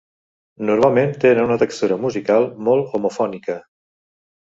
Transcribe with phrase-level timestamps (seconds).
[0.69, 3.63] Normalment tenen una textura musical molt homofònica.